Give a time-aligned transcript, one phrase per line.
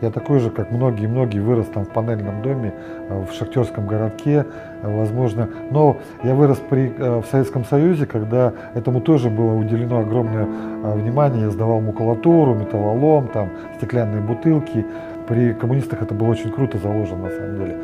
[0.00, 2.72] Я такой же, как многие-многие, вырос там в панельном доме,
[3.08, 4.46] э, в шахтерском городке,
[4.82, 5.48] э, возможно.
[5.70, 10.46] Но я вырос при, в Советском Союзе, когда этому тоже было уделено огромное
[10.82, 11.42] внимание.
[11.42, 14.86] Я сдавал макулатуру, металлолом, там, стеклянные бутылки.
[15.28, 17.76] При коммунистах это было очень круто заложено на самом деле.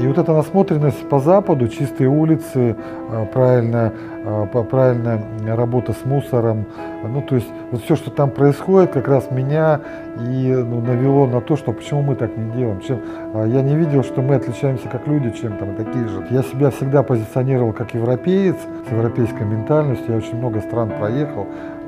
[0.00, 2.74] И вот эта насмотренность по Западу, чистые улицы,
[3.10, 3.92] а, правильная,
[4.24, 6.64] а, правильная работа с мусором,
[7.06, 9.80] ну то есть вот все, что там происходит, как раз меня
[10.18, 12.80] и ну, навело на то, что почему мы так не делаем.
[12.80, 13.00] Чем,
[13.34, 16.26] а, я не видел, что мы отличаемся как люди, чем там такие же.
[16.30, 18.56] Я себя всегда позиционировал как европеец
[18.88, 21.46] с европейской ментальностью, я очень много стран проехал,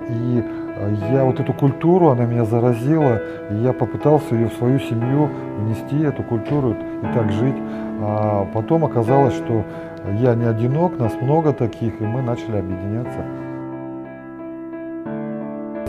[0.08, 0.44] и
[1.12, 6.02] я вот эту культуру, она меня заразила, и я попытался ее в свою семью внести,
[6.02, 6.70] эту культуру,
[7.02, 7.56] и так жить.
[8.00, 9.64] А потом оказалось, что
[10.20, 13.20] я не одинок, нас много таких, и мы начали объединяться.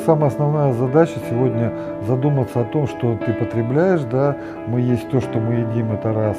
[0.06, 1.72] Самая основная задача сегодня
[2.06, 4.36] задуматься о том, что ты потребляешь, да,
[4.68, 6.38] мы есть то, что мы едим, это раз.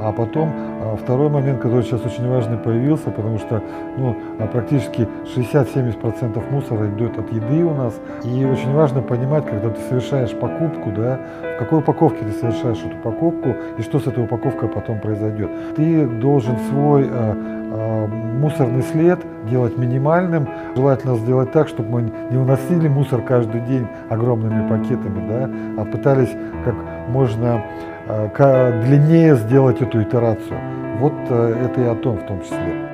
[0.00, 0.52] А потом
[0.82, 3.62] а, второй момент, который сейчас очень важный появился, потому что
[3.96, 7.94] ну, а, практически 60-70% мусора идет от еды у нас.
[8.24, 11.20] И очень важно понимать, когда ты совершаешь покупку, да,
[11.56, 15.50] в какой упаковке ты совершаешь эту покупку и что с этой упаковкой потом произойдет.
[15.76, 20.48] Ты должен свой а, мусорный след делать минимальным.
[20.74, 26.30] Желательно сделать так, чтобы мы не уносили мусор каждый день огромными пакетами, да, а пытались
[26.64, 26.74] как
[27.08, 27.62] можно
[28.06, 30.58] длиннее сделать эту итерацию.
[30.98, 32.86] Вот э, это и о том в том числе.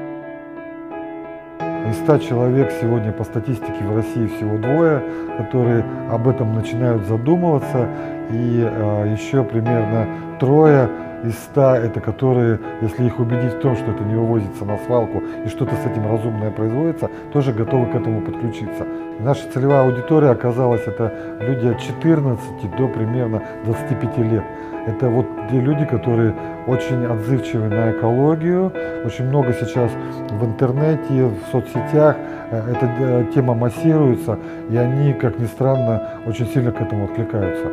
[1.91, 5.02] Из 100 человек сегодня по статистике в России всего двое,
[5.36, 7.88] которые об этом начинают задумываться,
[8.30, 10.06] и э, еще примерно
[10.40, 10.88] трое
[11.24, 15.22] из 100 это которые, если их убедить в том, что это не вывозится на свалку
[15.44, 18.86] и что-то с этим разумное производится, тоже готовы к этому подключиться.
[19.20, 24.44] Наша целевая аудитория оказалась это люди от 14 до примерно 25 лет.
[24.86, 26.34] Это вот те люди, которые
[26.66, 28.72] очень отзывчивы на экологию,
[29.05, 29.90] очень много сейчас
[30.30, 32.17] в интернете, в соцсетях
[32.51, 34.39] э, эта э, тема массируется,
[34.70, 37.68] и они, как ни странно, очень сильно к этому откликаются.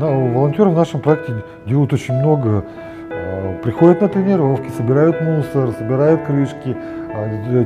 [0.00, 2.64] Волонтеры в нашем проекте делают очень много.
[3.10, 6.76] А, приходят на тренировки, собирают мусор, собирают крышки,
[7.07, 7.07] а,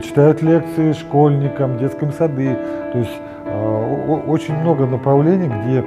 [0.02, 2.56] читают лекции школьникам, детским сады.
[2.92, 5.84] То есть а, очень много направлений, где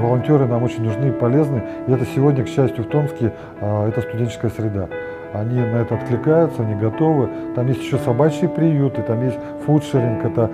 [0.00, 1.62] волонтеры нам очень нужны и полезны.
[1.86, 4.88] И это сегодня, к счастью, в Томске, это студенческая среда.
[5.34, 7.28] Они на это откликаются, они готовы.
[7.54, 10.50] Там есть еще собачьи приюты, там есть фудшеринг, это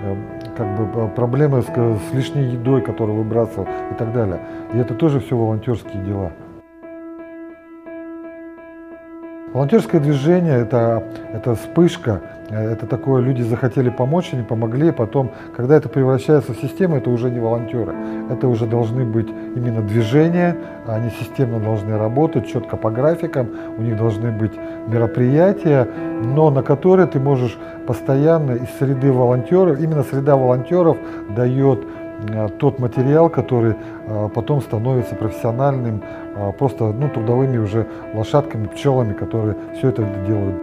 [0.00, 0.26] Эм,
[0.56, 4.38] как бы проблемы с, с лишней едой, которую выбрасывал и так далее.
[4.72, 6.30] И это тоже все волонтерские дела.
[9.58, 11.02] Волонтерское движение это,
[11.32, 16.98] это вспышка, это такое, люди захотели помочь, они помогли, потом, когда это превращается в систему,
[16.98, 17.92] это уже не волонтеры,
[18.30, 19.26] это уже должны быть
[19.56, 24.52] именно движения, они системно должны работать, четко по графикам, у них должны быть
[24.86, 25.88] мероприятия,
[26.22, 30.98] но на которые ты можешь постоянно из среды волонтеров, именно среда волонтеров
[31.34, 31.80] дает
[32.26, 33.74] Э, тот материал, который
[34.06, 36.27] э, потом становится профессиональным, э,
[36.58, 40.62] просто ну, трудовыми уже лошадками, пчелами, которые все это делают.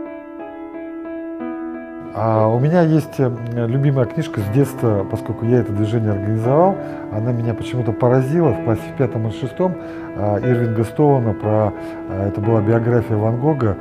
[2.18, 6.78] А у меня есть любимая книжка с детства, поскольку я это движение организовал.
[7.12, 9.76] Она меня почему-то поразила в классе пятом и шестом.
[10.16, 11.74] Ирвинга Стоуна про...
[12.10, 13.76] Это была биография Ван Гога.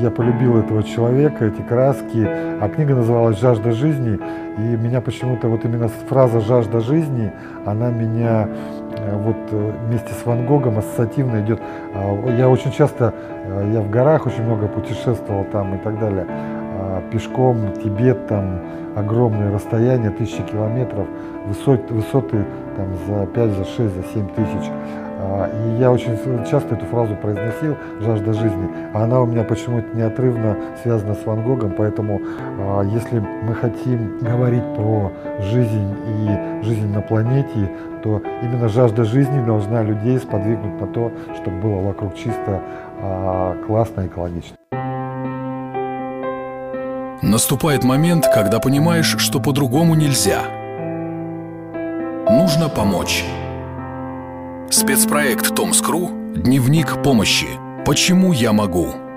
[0.00, 2.24] Я полюбил этого человека, эти краски.
[2.60, 4.20] А книга называлась «Жажда жизни».
[4.58, 7.32] И меня почему-то вот именно фраза «жажда жизни»,
[7.66, 8.48] она меня
[9.16, 11.60] вот вместе с Ван Гогом ассоциативно идет.
[12.36, 13.14] Я очень часто,
[13.72, 16.26] я в горах очень много путешествовал там и так далее.
[16.28, 18.60] А, пешком Тибет, там
[18.96, 21.06] огромные расстояния, тысячи километров,
[21.46, 22.44] высоты, высоты
[22.76, 24.70] там за 5, за 6, за 7 тысяч.
[25.22, 26.16] А, и я очень
[26.50, 31.42] часто эту фразу произносил «жажда жизни», а она у меня почему-то неотрывно связана с Ван
[31.42, 32.20] Гогом, поэтому
[32.58, 37.70] а, если мы хотим говорить про жизнь и жизнь на планете,
[38.02, 42.62] то именно жажда жизни должна людей сподвигнуть на то, чтобы было вокруг чисто,
[43.66, 44.56] классно, экологично.
[47.22, 50.40] Наступает момент, когда понимаешь, что по-другому нельзя.
[52.30, 53.24] Нужно помочь.
[54.72, 57.48] Спецпроект Томскру «Дневник помощи.
[57.84, 59.09] Почему я могу?»